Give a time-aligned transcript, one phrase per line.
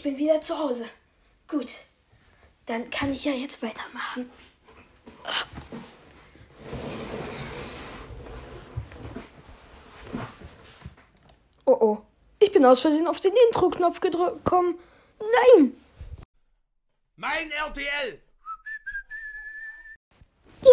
[0.00, 0.88] ich bin wieder zu Hause.
[1.46, 1.74] Gut,
[2.64, 4.30] dann kann ich ja jetzt weitermachen.
[11.66, 11.98] Oh oh,
[12.38, 14.78] ich bin aus Versehen auf den Intro-Knopf gekommen.
[15.18, 15.76] Nein!
[17.16, 18.18] Mein RTL!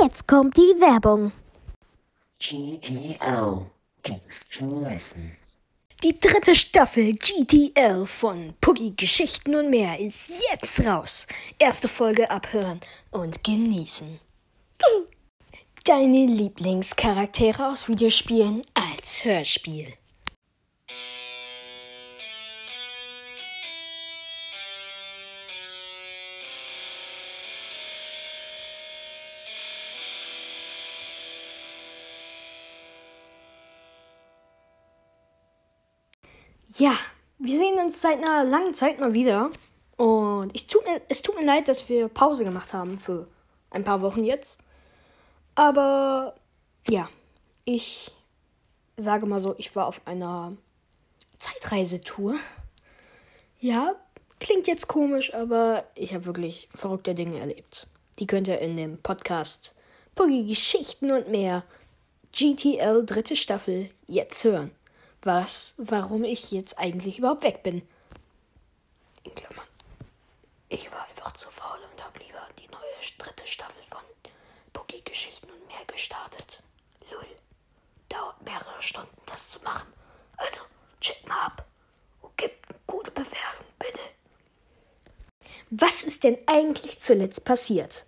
[0.02, 1.34] Jetzt kommt die Werbung.
[2.40, 3.70] GTO.
[4.04, 5.36] Kings to Listen.
[6.04, 11.26] Die dritte Staffel GTL von Puggy Geschichten und mehr ist jetzt raus.
[11.58, 12.80] Erste Folge abhören
[13.10, 14.20] und genießen.
[15.86, 19.88] Deine Lieblingscharaktere aus Videospielen als Hörspiel.
[36.76, 36.94] Ja,
[37.40, 39.52] wir sehen uns seit einer langen Zeit mal wieder.
[39.96, 43.28] Und ich tut mir, es tut mir leid, dass wir Pause gemacht haben für
[43.72, 44.60] ein paar Wochen jetzt.
[45.56, 46.36] Aber
[46.88, 47.10] ja,
[47.64, 48.12] ich
[48.98, 50.58] sage mal so, ich war auf einer
[51.40, 52.36] Zeitreisetour.
[53.60, 53.96] Ja,
[54.40, 57.88] klingt jetzt komisch, aber ich habe wirklich verrückte Dinge erlebt.
[58.20, 59.74] Die könnt ihr in dem Podcast
[60.16, 61.64] Boogie Geschichten und mehr
[62.34, 64.72] GTL dritte Staffel jetzt hören
[65.28, 67.88] was, warum ich jetzt eigentlich überhaupt weg bin.
[69.24, 69.68] In Klammern.
[70.70, 74.00] Ich war einfach zu faul und habe lieber die neue dritte Staffel von
[74.74, 76.64] Boogie Geschichten und mehr gestartet.
[77.12, 77.28] Lull.
[78.10, 79.94] Dauert mehrere Stunden, das zu machen.
[80.38, 80.62] Also,
[81.00, 81.66] check mal ab.
[82.22, 84.00] Und gib eine gute Bewertung, bitte.
[85.70, 88.06] Was ist denn eigentlich zuletzt passiert?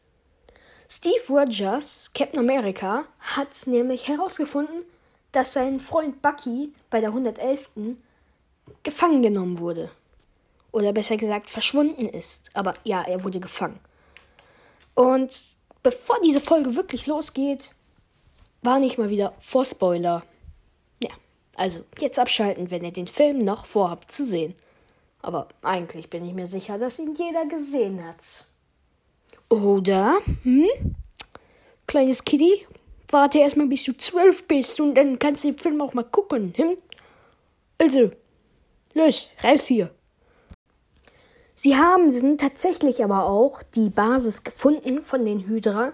[0.87, 4.85] Steve Rogers, Captain America, hat nämlich herausgefunden,
[5.31, 7.69] dass sein Freund Bucky bei der 111.
[8.83, 9.91] gefangen genommen wurde.
[10.71, 12.49] Oder besser gesagt verschwunden ist.
[12.53, 13.79] Aber ja, er wurde gefangen.
[14.93, 17.73] Und bevor diese Folge wirklich losgeht,
[18.61, 20.23] war nicht mal wieder vor Spoiler.
[21.01, 21.09] Ja,
[21.55, 24.55] also jetzt abschalten, wenn ihr den Film noch vorhabt zu sehen.
[25.21, 28.45] Aber eigentlich bin ich mir sicher, dass ihn jeder gesehen hat.
[29.49, 30.19] Oder?
[30.43, 30.67] Hm?
[31.87, 32.67] Kleines Kitty,
[33.13, 36.53] warte erstmal, bis du zwölf bist und dann kannst du den Film auch mal gucken.
[36.55, 36.77] Hm?
[37.77, 38.11] Also,
[38.93, 39.91] los, raus hier.
[41.55, 45.93] Sie haben tatsächlich aber auch die Basis gefunden von den Hydra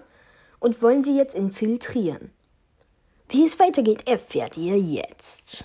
[0.60, 2.30] und wollen sie jetzt infiltrieren.
[3.28, 5.64] Wie es weitergeht, erfährt ihr jetzt.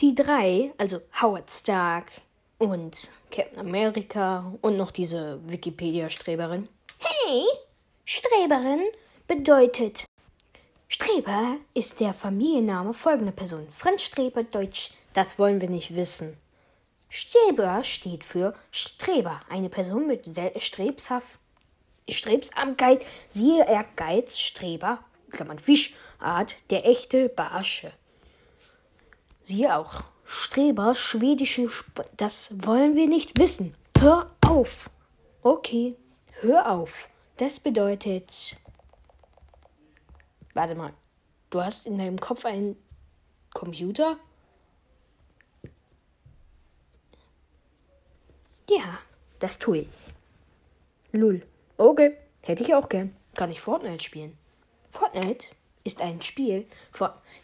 [0.00, 2.10] Die drei, also Howard Stark
[2.56, 6.68] und Captain America und noch diese Wikipedia-Streberin.
[6.98, 7.44] Hey,
[8.04, 8.80] Streberin
[9.28, 10.06] bedeutet
[10.94, 13.66] Streber ist der Familienname folgender Person.
[13.70, 16.36] Franz Streber, Deutsch, das wollen wir nicht wissen.
[17.08, 21.38] Streber steht für Streber, eine Person mit Strebshaft,
[22.10, 24.98] Strebsamkeit, siehe Ehrgeiz, Streber,
[25.30, 27.90] Klammern Fischart, der echte Barsche.
[29.44, 33.74] Siehe auch Streber, schwedische, Sp das wollen wir nicht wissen.
[33.98, 34.90] Hör auf.
[35.40, 35.96] Okay,
[36.42, 37.08] hör auf.
[37.38, 38.58] Das bedeutet
[40.54, 40.92] Warte mal.
[41.50, 42.76] Du hast in deinem Kopf einen
[43.52, 44.18] Computer?
[48.68, 48.98] Ja,
[49.38, 49.88] das tue ich.
[51.12, 51.42] Lul.
[51.76, 53.14] Okay, hätte ich auch gern.
[53.34, 54.36] Kann ich Fortnite spielen?
[54.88, 55.48] Fortnite
[55.84, 56.66] ist ein Spiel,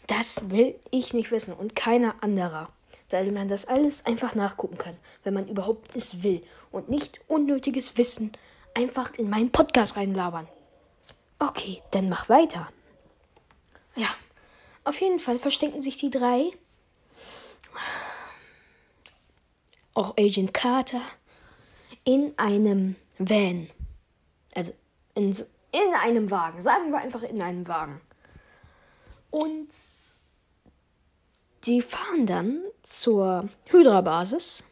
[0.07, 2.69] das will ich nicht wissen und keiner anderer.
[3.09, 7.97] Weil man das alles einfach nachgucken kann, wenn man überhaupt es will und nicht unnötiges
[7.97, 8.31] Wissen
[8.75, 10.47] einfach in meinen Podcast reinlabern.
[11.39, 12.69] Okay, dann mach weiter.
[13.95, 14.07] Ja,
[14.83, 16.51] auf jeden Fall verstecken sich die drei.
[19.93, 21.01] Auch Agent Carter
[22.03, 23.69] in einem Van.
[24.55, 24.73] Also
[25.15, 25.31] in,
[25.71, 26.61] in einem Wagen.
[26.61, 28.01] Sagen wir einfach in einem Wagen.
[29.29, 29.69] Und
[31.65, 34.63] die fahren dann zur Hydra-Basis.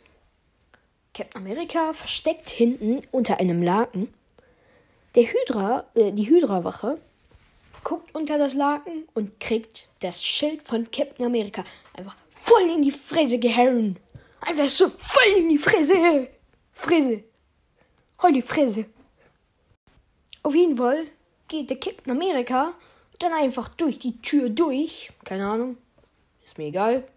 [1.13, 4.13] Captain America versteckt hinten unter einem Laken.
[5.15, 6.99] Der Hydra, äh, die Hydra-Wache
[7.87, 11.63] guckt unter das Laken und kriegt das Schild von Captain America
[11.93, 13.97] einfach voll in die Fresse gehauen.
[14.41, 16.27] Einfach so voll in die Fresse.
[16.73, 17.23] Fresse.
[18.21, 18.87] Hol die Fresse.
[20.43, 21.05] Auf jeden Fall
[21.47, 22.73] geht der Captain America
[23.19, 25.13] dann einfach durch die Tür durch.
[25.23, 25.77] Keine Ahnung.
[26.43, 27.07] Ist mir egal.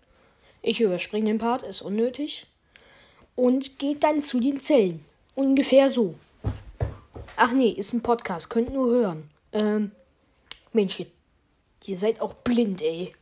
[0.62, 2.46] Ich überspringe den Part, ist unnötig.
[3.34, 5.04] Und geht dann zu den Zellen.
[5.34, 6.14] Ungefähr so.
[7.34, 9.30] Ach nee, ist ein Podcast, könnt nur hören.
[9.52, 9.90] Ähm,
[10.72, 11.06] Mensch, ihr,
[11.84, 13.14] ihr seid auch blind, ey.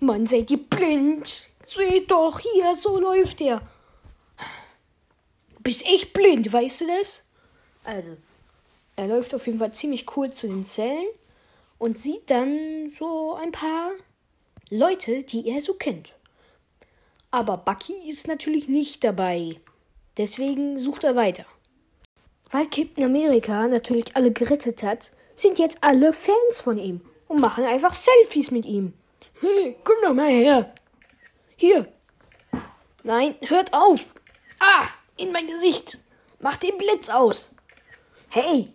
[0.00, 1.48] Mann, seid ihr blind?
[1.64, 3.62] Seht doch, hier, so läuft er.
[5.60, 7.24] bist echt blind, weißt du das?
[7.84, 8.16] Also,
[8.96, 11.08] er läuft auf jeden Fall ziemlich cool zu den Zellen
[11.78, 13.92] und sieht dann so ein paar
[14.70, 16.14] Leute, die er so kennt.
[17.30, 19.60] Aber Bucky ist natürlich nicht dabei.
[20.16, 21.46] Deswegen sucht er weiter.
[22.50, 27.64] Weil Captain America natürlich alle gerettet hat, sind jetzt alle Fans von ihm und machen
[27.64, 28.94] einfach Selfies mit ihm.
[29.40, 30.74] Hey, komm doch mal her.
[31.56, 31.86] Hier.
[33.02, 34.14] Nein, hört auf.
[34.58, 34.86] Ah,
[35.16, 35.98] in mein Gesicht.
[36.40, 37.50] Mach den Blitz aus.
[38.28, 38.72] Hey.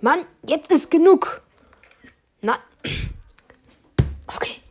[0.00, 1.42] Mann, jetzt ist genug.
[2.40, 2.58] Na.
[4.26, 4.62] Okay.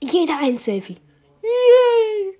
[0.00, 0.98] Jeder ein Selfie.
[1.42, 2.39] Yay.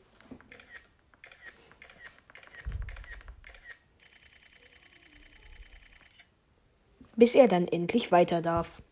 [7.16, 8.82] Bis er dann endlich weiter darf.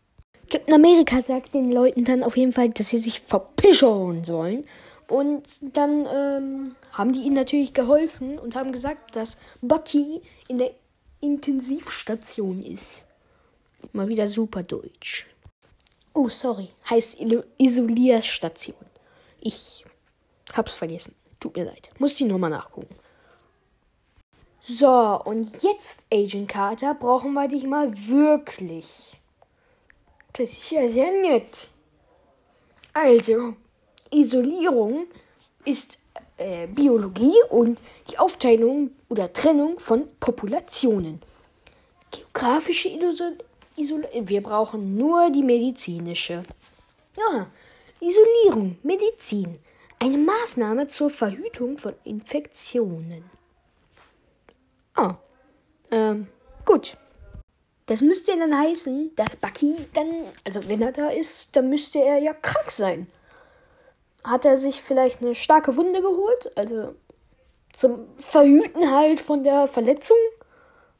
[0.49, 4.65] Captain America sagt den Leuten dann auf jeden Fall, dass sie sich verpischen sollen.
[5.07, 5.43] Und
[5.75, 10.71] dann ähm, haben die ihnen natürlich geholfen und haben gesagt, dass Bucky in der
[11.19, 13.05] Intensivstation ist.
[13.91, 15.25] Mal wieder super deutsch.
[16.13, 16.69] Oh, sorry.
[16.89, 17.17] Heißt
[17.57, 18.77] Isolierstation.
[19.41, 19.85] Ich
[20.53, 21.15] hab's vergessen.
[21.39, 21.89] Tut mir leid.
[21.97, 22.93] Muss die nochmal nachgucken.
[24.71, 29.19] So, und jetzt, Agent Carter, brauchen wir dich mal wirklich.
[30.33, 31.69] Das ist ja sehr nett.
[32.93, 33.55] Also,
[34.11, 35.07] Isolierung
[35.65, 35.97] ist
[36.37, 37.79] äh, Biologie und
[38.11, 41.19] die Aufteilung oder Trennung von Populationen.
[42.11, 43.39] Geografische Isol
[43.75, 44.27] Isolierung.
[44.27, 46.43] Wir brauchen nur die medizinische.
[47.17, 47.47] Ja,
[47.99, 49.57] Isolierung, Medizin.
[49.97, 53.23] Eine Maßnahme zur Verhütung von Infektionen.
[54.99, 55.15] Ah,
[55.91, 56.27] ähm,
[56.65, 56.97] gut.
[57.89, 62.19] Das müsste dann heißen, dass Bucky dann, also wenn er da ist, dann müsste er
[62.19, 63.07] ja krank sein.
[64.23, 66.51] Hat er sich vielleicht eine starke Wunde geholt?
[66.55, 66.93] Also
[67.73, 70.17] zum Verhüten halt von der Verletzung?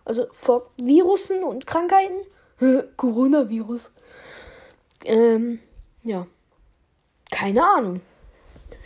[0.04, 2.22] Also vor Virusen und Krankheiten?
[2.98, 3.92] Coronavirus.
[5.06, 5.60] Ähm,
[6.04, 6.26] ja.
[7.30, 8.02] Keine Ahnung.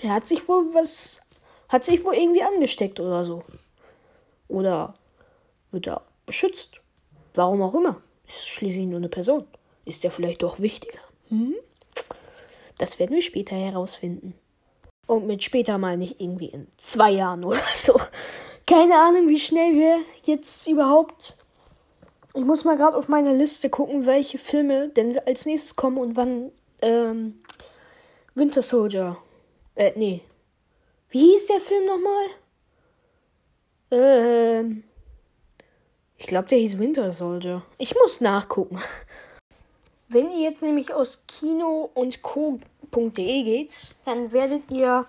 [0.02, 1.22] Er hat sich wohl was,
[1.70, 3.46] hat sich wohl irgendwie angesteckt oder so.
[4.50, 4.96] Oder
[5.72, 6.83] wird er beschützt?
[7.34, 8.02] Warum auch immer.
[8.28, 9.46] Ist schließlich nur eine Person.
[9.86, 11.00] Ist er vielleicht doch wichtiger?
[11.30, 11.56] Hm?
[12.78, 14.34] Das werden wir später herausfinden.
[15.08, 18.00] Und mit später meine ich irgendwie in zwei Jahren oder so.
[18.66, 21.38] Keine Ahnung, wie schnell wir jetzt überhaupt.
[22.34, 26.16] Ich muss mal gerade auf meine Liste gucken, welche Filme denn als nächstes kommen und
[26.16, 26.52] wann
[26.82, 27.42] ähm,
[28.34, 29.18] Winter Soldier.
[29.76, 30.22] Äh, nee.
[31.10, 32.26] Wie hieß der Film nochmal?
[33.92, 34.84] Ähm.
[36.24, 37.64] Ich glaube, der hieß Winter Soldier.
[37.78, 38.80] Ich muss nachgucken.
[40.08, 45.06] Wenn ihr jetzt nämlich aus Kino und Co.de geht, dann werdet ihr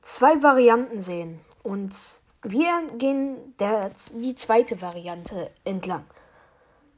[0.00, 1.38] zwei Varianten sehen.
[1.62, 1.94] Und
[2.42, 6.04] wir gehen der, die zweite Variante entlang.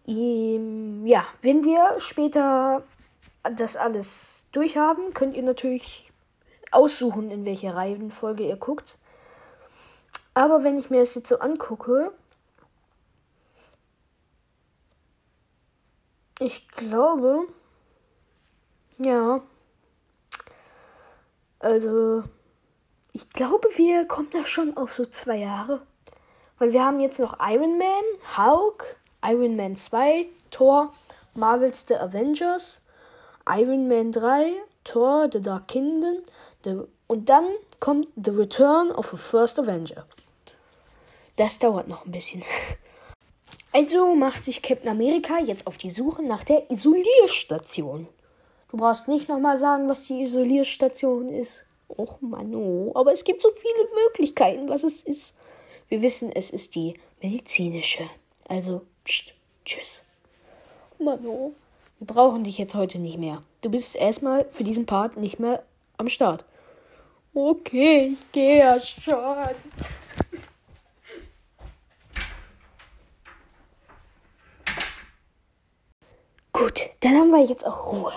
[0.06, 2.85] Ja, wenn wir später
[3.43, 6.11] das alles durchhaben, könnt ihr natürlich
[6.71, 8.97] aussuchen, in welcher Reihenfolge ihr guckt.
[10.33, 12.11] Aber wenn ich mir das jetzt so angucke,
[16.44, 17.48] Ich glaube.
[18.98, 19.41] Ja.
[21.58, 22.22] Also.
[23.15, 25.86] Ich glaube, wir kommen da schon auf so zwei Jahre.
[26.58, 28.05] Weil wir haben jetzt noch Iron Man,
[28.36, 30.93] Hulk, Iron Man 2, Thor,
[31.32, 32.82] Marvel's The Avengers,
[33.48, 34.53] Iron Man 3,
[34.84, 36.19] Thor, The Dark Kingdom
[36.65, 37.46] the, und dann
[37.81, 40.05] kommt The Return of the First Avenger.
[41.36, 42.43] Das dauert noch ein bisschen.
[43.77, 48.07] Also macht sich Captain America jetzt auf die Suche nach der Isolierstation.
[48.71, 51.65] Du brauchst nicht nochmal sagen, was die Isolierstation ist.
[51.89, 55.35] Och Mano, aber es gibt so viele Möglichkeiten, was es ist.
[55.89, 58.05] Wir wissen, es ist die medizinische.
[58.49, 60.05] Also, pst, tschüss.
[61.01, 61.53] Mano,
[61.99, 63.43] wir brauchen dich jetzt heute nicht mehr.
[63.63, 65.65] Du bist erstmal für diesen Part nicht mehr
[65.97, 66.45] am Start.
[67.35, 69.17] Okay, ich gehe ja schon.
[76.65, 78.13] Gut, dann haben wir jetzt auch Ruhe.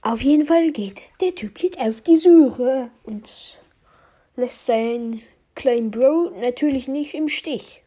[0.00, 3.58] Auf jeden Fall geht der Typ jetzt auf die Suche und
[4.36, 5.22] lässt seinen
[5.56, 7.82] kleinen Bro natürlich nicht im Stich.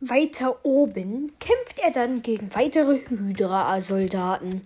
[0.00, 4.62] Weiter oben kämpft er dann gegen weitere Hydra-Soldaten.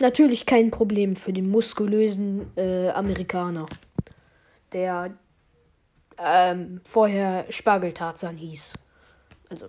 [0.00, 3.66] Natürlich kein Problem für den muskulösen äh, Amerikaner,
[4.72, 5.16] der
[6.18, 8.74] ähm, vorher Spargeltarzan hieß.
[9.48, 9.68] Also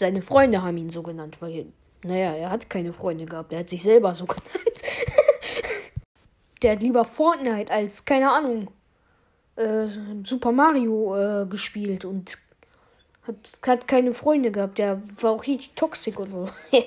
[0.00, 1.66] seine Freunde haben ihn so genannt, weil,
[2.02, 3.52] naja, er hat keine Freunde gehabt.
[3.52, 4.82] Er hat sich selber so genannt.
[6.62, 8.68] Der hat lieber Fortnite als, keine Ahnung,
[9.56, 9.86] äh,
[10.24, 12.38] Super Mario äh, gespielt und
[13.26, 14.78] hat, hat keine Freunde gehabt.
[14.78, 16.48] Der war auch richtig toxisch und so.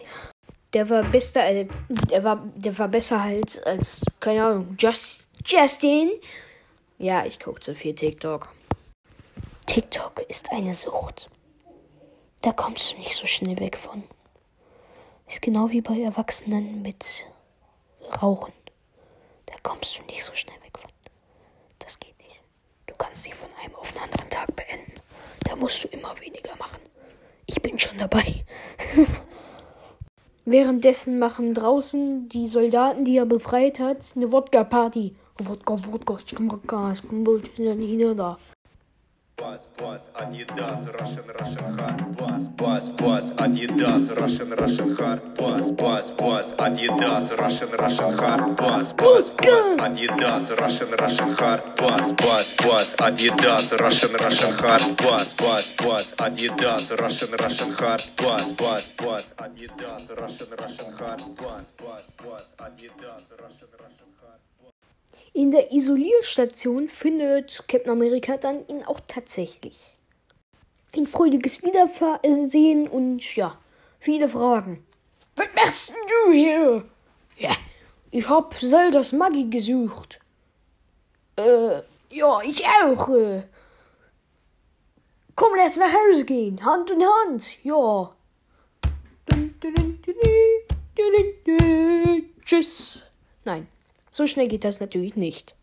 [0.74, 1.70] der war besser als
[2.10, 6.10] der war der war besser halt als keine Ahnung Just, Justin.
[6.98, 8.50] Ja, ich gucke zu viel TikTok.
[9.67, 11.29] TikTok ist eine Sucht.
[12.43, 14.03] Da kommst du nicht so schnell weg von.
[15.29, 17.05] Ist genau wie bei Erwachsenen mit
[18.21, 18.51] Rauchen.
[19.45, 20.91] Da kommst du nicht so schnell weg von.
[21.79, 22.41] Das geht nicht.
[22.85, 24.91] Du kannst nicht von einem auf den anderen Tag beenden.
[25.45, 26.81] Da musst du immer weniger machen.
[27.45, 28.43] Ich bin schon dabei.
[30.43, 35.13] Währenddessen machen draußen die Soldaten, die er befreit hat, eine Wodka-Party.
[35.38, 38.38] Wodka, Wodka, Wodka, ich bin da.
[39.36, 42.18] Бас, бас, Adidas, Russian, Russian hard.
[42.18, 45.22] Бас, бас, бас, Adidas, Russian, Russian hard.
[45.36, 48.56] Бас, бас, бас, Adidas, Russian, Russian hard.
[48.56, 51.62] Бас, бас, бас, Adidas, Russian, Russian hard.
[51.75, 54.82] Бас, бас, бас, Adidas, Russian, Russian hard.
[55.02, 58.02] Бас, бас, бас, Adidas, Russian, Russian hard.
[58.22, 61.22] Бас, бас, бас, Adidas, Russian, Russian hard.
[61.42, 64.12] Бас, бас, бас, Adidas, Russian, Russian
[65.36, 69.98] In der Isolierstation findet Captain America dann ihn auch tatsächlich.
[70.96, 73.58] Ein freudiges Wiedersehen und ja,
[74.00, 74.86] viele Fragen.
[75.36, 75.94] Was machst
[76.25, 76.86] du hier?
[77.38, 77.50] Ja,
[78.12, 80.20] ich hab Zeldas Maggi gesucht.
[81.36, 83.08] Äh, ja, ich auch.
[85.36, 86.63] Komm, lass nach Hause gehen.
[86.63, 87.63] Hand in Hand.
[87.63, 88.12] Ja.
[92.46, 93.10] Tschüss.
[93.46, 93.68] Nein,
[94.13, 95.55] so schnell geht das natürlich nicht.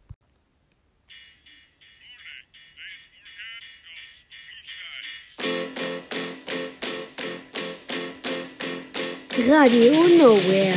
[9.48, 10.74] Radio Nowhere.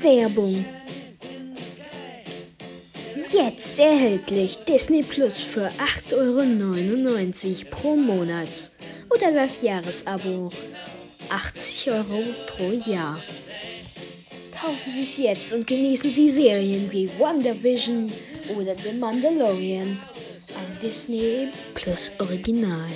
[0.00, 0.64] Werbung.
[3.32, 5.68] Jetzt erhältlich Disney Plus für
[6.10, 8.70] 8,99 Euro pro Monat
[9.10, 10.50] oder das Jahresabo
[11.34, 13.18] 80 Euro pro Jahr.
[14.52, 18.08] Kaufen Sie es jetzt und genießen Sie Serien wie WandaVision
[18.56, 19.98] oder The Mandalorian.
[20.56, 22.88] Ein Disney Plus Original.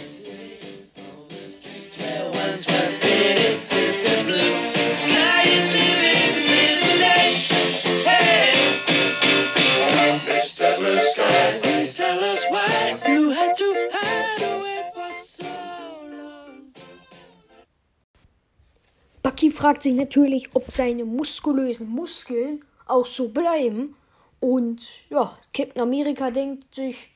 [19.58, 23.96] Fragt sich natürlich, ob seine muskulösen Muskeln auch so bleiben.
[24.38, 27.10] Und ja, Captain America denkt sich,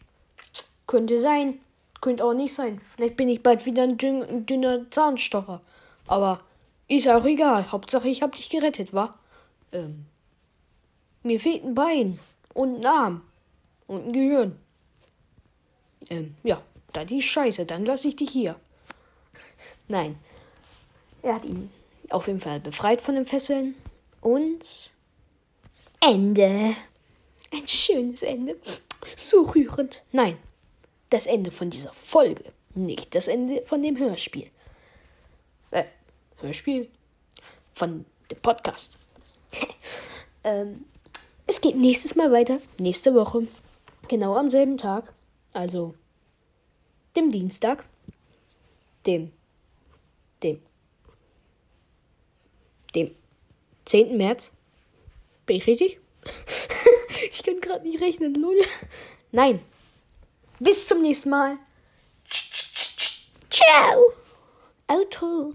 [0.89, 1.61] könnte sein,
[2.01, 2.81] könnte auch nicht sein.
[2.81, 5.61] Vielleicht bin ich bald wieder ein, dünn, ein dünner Zahnstocher.
[6.09, 6.41] Aber
[6.89, 7.71] ist auch egal.
[7.71, 9.15] Hauptsache, ich hab dich gerettet, wa?
[9.71, 10.07] Ähm,
[11.23, 12.19] mir fehlt ein Bein
[12.55, 13.23] und ein Arm
[13.87, 14.59] und ein Gehirn.
[16.11, 16.61] Ähm, ja,
[16.93, 18.57] da die Scheiße, dann lasse ich dich hier.
[19.87, 20.17] Nein.
[21.23, 21.71] Er hat ihn
[22.13, 23.75] auf jeden Fall befreit von den Fesseln.
[24.21, 24.93] Und
[26.01, 26.77] Ende.
[27.53, 28.57] Ein schönes Ende.
[29.17, 30.03] So rührend.
[30.13, 30.37] Nein,
[31.11, 32.45] das Ende von dieser Folge.
[32.75, 34.51] Nicht das Ende von dem Hörspiel.
[35.71, 35.85] Äh,
[36.39, 36.89] Hörspiel?
[37.75, 38.99] Von dem Podcast.
[40.45, 40.85] ähm,
[41.47, 42.59] es geht nächstes Mal weiter.
[42.79, 43.47] Nächste Woche.
[44.09, 45.13] Genau am selben Tag.
[45.53, 45.95] Also
[47.17, 47.85] dem Dienstag.
[49.05, 49.33] Dem.
[50.43, 50.63] Dem
[52.95, 53.15] dem
[53.85, 54.17] 10.
[54.17, 54.53] März.
[55.47, 55.99] Bin ich richtig?
[57.31, 58.57] ich kann gerade nicht rechnen, lol.
[59.33, 59.61] Nein.
[60.61, 61.59] Bis zum nächsten Mal.
[63.51, 64.13] Ciao.
[64.87, 65.55] Auto.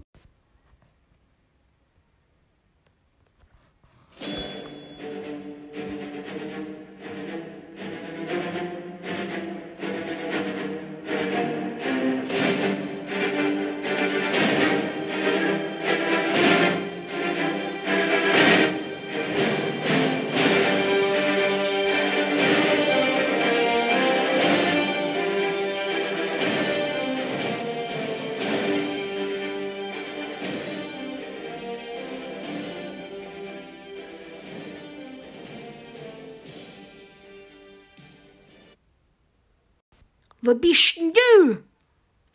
[40.48, 41.62] Wo bist denn du?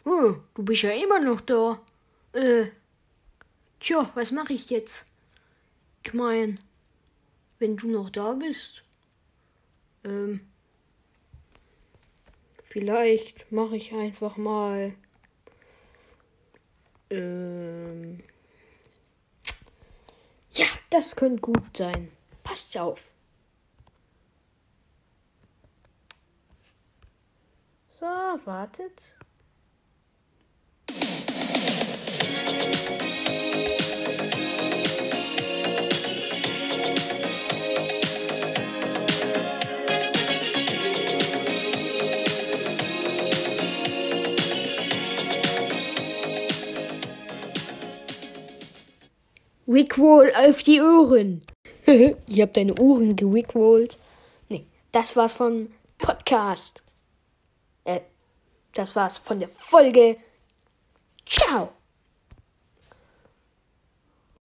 [0.05, 1.82] Oh, du bist ja immer noch da.
[2.34, 2.67] Äh,
[3.79, 5.08] tja, was mache ich jetzt?
[6.03, 6.60] Ich mein,
[7.58, 8.84] wenn du noch da bist,
[10.03, 10.41] ähm,
[12.62, 14.93] vielleicht mache ich einfach mal,
[17.10, 18.22] ähm,
[20.51, 22.12] ja, das könnte gut sein.
[22.43, 23.12] passt auf.
[28.03, 28.10] So,
[28.43, 29.15] wartet.
[49.65, 51.43] Rickroll auf die Ohren.
[51.86, 53.98] ich hab deine Ohren gerickrollt.
[54.50, 55.69] Nee, das war's vom
[56.00, 56.83] Podcast.
[57.84, 58.02] Äh,
[58.74, 60.18] das war's von der Folge.
[61.25, 61.74] Ciao.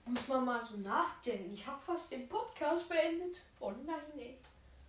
[0.05, 1.53] Muss man mal so nachdenken.
[1.53, 3.43] Ich hab fast den Podcast beendet.
[3.61, 4.39] Oh nein, ey.